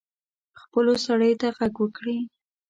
[0.61, 2.17] خپلو سړیو ته ږغ وکړي.